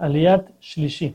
[0.00, 1.14] Aliat Shlishi.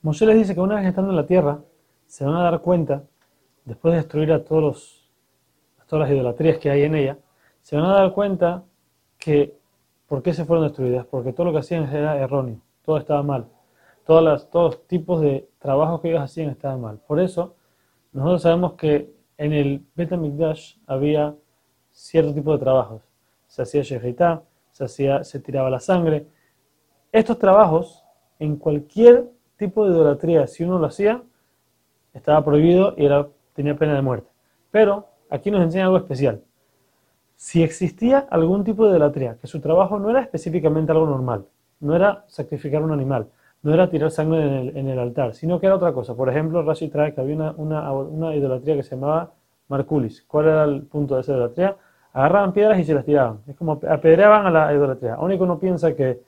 [0.00, 1.60] Moshe les dice que una vez estando en la tierra,
[2.06, 3.02] se van a dar cuenta,
[3.66, 5.10] después de destruir a todos los,
[5.86, 7.18] todas las idolatrías que hay en ella,
[7.60, 8.64] se van a dar cuenta
[9.18, 9.54] que,
[10.06, 11.04] ¿por qué se fueron destruidas?
[11.06, 13.46] Porque todo lo que hacían era erróneo, todo estaba mal.
[14.06, 16.98] Todas las, todos los tipos de trabajos que ellos hacían estaban mal.
[17.06, 17.56] Por eso,
[18.12, 21.34] nosotros sabemos que en el Betamikdash había
[21.90, 23.02] cierto tipo de trabajos.
[23.48, 26.26] Se hacía shejitá, se, se tiraba la sangre,
[27.18, 28.04] estos trabajos,
[28.38, 31.22] en cualquier tipo de idolatría, si uno lo hacía,
[32.12, 34.28] estaba prohibido y era, tenía pena de muerte.
[34.70, 36.42] Pero aquí nos enseña algo especial.
[37.36, 41.46] Si existía algún tipo de idolatría, que su trabajo no era específicamente algo normal,
[41.80, 43.28] no era sacrificar un animal,
[43.62, 46.14] no era tirar sangre en el, altar, sino que era otra cosa.
[46.14, 49.32] Por ejemplo, Rashi trae que había una, idolatría que se llamaba
[49.68, 50.22] Marculis.
[50.26, 51.76] ¿Cuál era el punto de esa idolatría?
[52.12, 53.40] Agarraban piedras y se las tiraban.
[53.46, 55.18] Es como apedreaban a la idolatría.
[55.18, 56.20] Único uno piensa que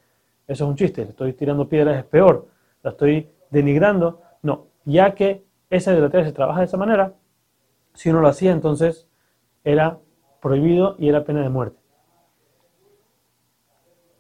[0.49, 2.49] eso es un chiste, le estoy tirando piedras, es peor,
[2.83, 4.23] la estoy denigrando.
[4.43, 7.13] No, ya que esa idolatría se trabaja de esa manera,
[7.93, 9.07] si uno lo hacía, entonces
[9.63, 9.99] era
[10.41, 11.79] prohibido y era pena de muerte.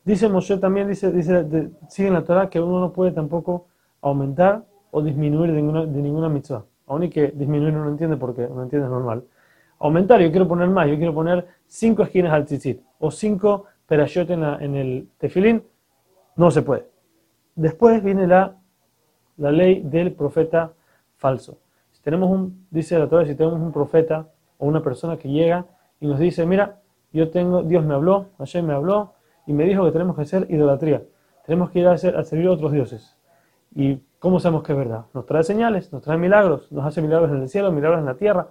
[0.04, 1.46] Dice Moshe también, dice, dice
[1.88, 3.66] sigue en la Torah que uno no puede tampoco
[4.00, 6.64] aumentar o disminuir de ninguna, de ninguna mitzvah.
[6.86, 9.24] Aún que disminuir no lo entiende porque no entiende normal.
[9.78, 14.30] Aumentar, yo quiero poner más, yo quiero poner cinco esquinas al tzitzit o cinco perashot
[14.30, 15.62] en, en el tefilín,
[16.38, 16.86] no se puede.
[17.56, 18.56] Después viene la,
[19.36, 20.72] la ley del profeta
[21.16, 21.58] falso.
[21.90, 25.66] Si tenemos un, dice la Torah, si tenemos un profeta o una persona que llega
[26.00, 26.76] y nos dice, mira,
[27.12, 29.14] yo tengo, Dios me habló, ayer me habló
[29.46, 31.02] y me dijo que tenemos que hacer idolatría.
[31.44, 33.16] Tenemos que ir a, hacer, a servir a otros dioses.
[33.74, 35.06] ¿Y cómo sabemos que es verdad?
[35.14, 38.14] Nos trae señales, nos trae milagros, nos hace milagros en el cielo, milagros en la
[38.14, 38.46] tierra.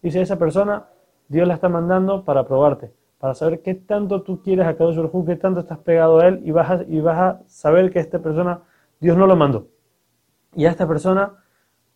[0.00, 0.86] Dice esa persona,
[1.26, 5.26] Dios la está mandando para probarte para saber qué tanto tú quieres a Kadosh Baruj
[5.26, 8.62] qué tanto estás pegado a él y vas, a, y vas saber que esta persona,
[8.98, 9.68] Dios no lo mandó.
[10.54, 11.34] Y a esta persona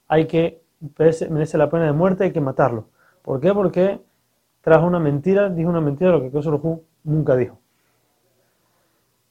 [0.07, 0.63] hay que,
[0.99, 2.91] merece, la pena de muerte, hay que matarlo.
[3.23, 3.55] ¿Por qué?
[3.55, 4.03] Porque
[4.61, 7.59] trajo una mentira, dijo una mentira de lo que Kadosh Baruj nunca dijo.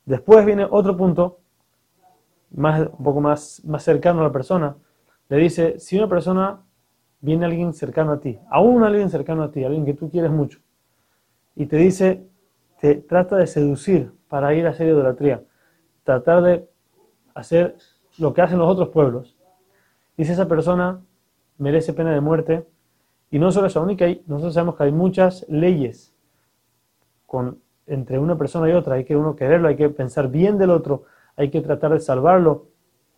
[0.06, 1.42] Después viene otro punto,
[2.56, 4.76] más, un poco más, más cercano a la persona.
[5.30, 6.60] Le dice, si una persona
[7.22, 10.60] viene alguien cercano a ti, aún alguien cercano a ti, alguien que tú quieres mucho,
[11.56, 12.26] y te dice,
[12.80, 15.44] te trata de seducir para ir a hacer idolatría,
[16.04, 16.70] tratar de
[17.34, 17.76] hacer
[18.18, 19.38] lo que hacen los otros pueblos.
[20.18, 21.02] Dice esa persona
[21.58, 22.68] merece pena de muerte.
[23.32, 26.14] Y no solo eso, aún que hay, nosotros sabemos que hay muchas leyes
[27.26, 28.96] con, entre una persona y otra.
[28.96, 31.04] Hay que uno quererlo, hay que pensar bien del otro,
[31.36, 32.68] hay que tratar de salvarlo.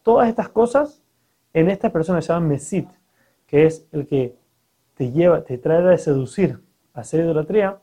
[0.04, 1.02] Todas estas cosas
[1.54, 2.88] en esta persona se llama mesit,
[3.48, 4.36] que es el que
[4.96, 6.62] te lleva, te trae de seducir
[6.94, 7.80] a hacer idolatría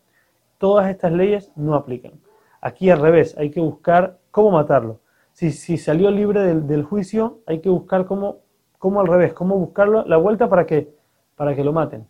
[0.62, 2.12] todas estas leyes no aplican.
[2.61, 5.00] Aquí al revés, hay que buscar cómo matarlo.
[5.33, 8.43] Si, salió libre del, juicio, hay que buscar cómo,
[8.78, 10.95] cómo al revés, cómo buscarlo la vuelta para que,
[11.34, 12.06] para que lo maten.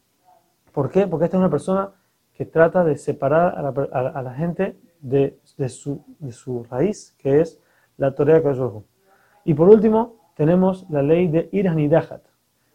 [0.71, 1.07] ¿Por qué?
[1.07, 1.93] Porque esta es una persona
[2.35, 5.39] que trata de separar a la, gente de,
[5.71, 7.59] su, de, su, raíz, que es
[7.97, 8.85] la Torah de Kosovo.
[9.47, 12.21] Y por último, tenemos la ley de Iran y Dahat.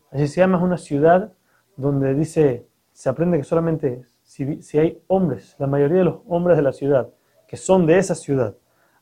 [0.09, 1.33] Así se llama, es una ciudad
[1.75, 6.63] donde dice, se aprende que solamente si, hay hombres, la mayoría de los hombres de
[6.63, 7.09] la ciudad,
[7.47, 8.55] que son de esa ciudad,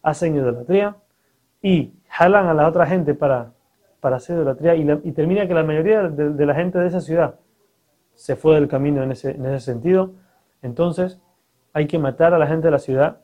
[0.03, 0.97] hacen idolatría
[1.63, 3.51] y jalan a la otra gente para,
[3.99, 7.39] para hacer idolatría y, termina que la mayoría de, la gente de esa ciudad
[8.13, 10.13] se fue del camino en ese, en ese sentido,
[10.61, 11.19] entonces
[11.73, 13.21] hay que matar a la gente de la ciudad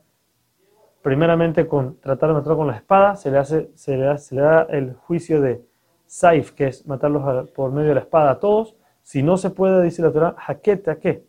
[1.02, 4.34] primeramente con tratar de matar con la espada, se le, hace, se le, da, se
[4.34, 5.64] le da el juicio de
[6.06, 8.76] Saif, que es matarlos por medio de la espada a todos.
[9.02, 11.24] Si no se puede, dice la Torah, jaquete a qué?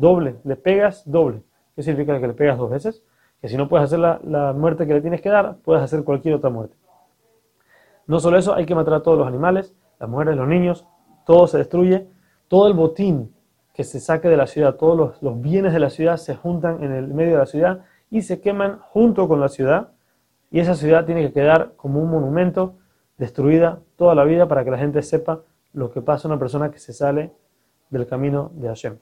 [0.00, 1.42] Doble, le pegas doble.
[1.76, 3.02] ¿Qué significa que le pegas dos veces?
[3.40, 6.34] Que si no puedes hacer la, muerte que le tienes que dar, puedes hacer cualquier
[6.34, 6.76] otra muerte.
[8.06, 10.86] No solo eso, hay que matar a todos los animales, las mujeres, los niños,
[11.24, 12.06] todo se destruye,
[12.48, 13.32] todo el botín
[13.72, 16.82] que se saque de la ciudad, todos los, los bienes de la ciudad se juntan
[16.82, 19.92] en el medio de la ciudad y se queman junto con la ciudad
[20.50, 22.74] y esa ciudad tiene que quedar como un monumento
[23.16, 25.42] destruida toda la vida para que la gente sepa
[25.72, 27.32] lo que pasa a una persona que se sale
[27.90, 28.98] del camino de Hashem.